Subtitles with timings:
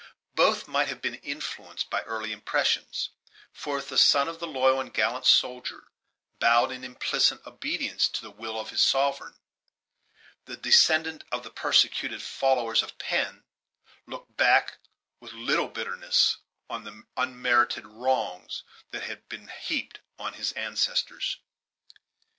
[0.33, 3.09] Both might have been influenced by early impressions;
[3.53, 5.89] for, if the son of the loyal and gallant soldier
[6.39, 9.35] bowed in implicit obedience to the will of his sovereign,
[10.45, 13.43] the descendant of the persecuted followers of Penn
[14.07, 14.79] looked back
[15.19, 16.37] with a little bitterness
[16.67, 21.37] to the unmerited wrongs that had been heaped upon his ancestors.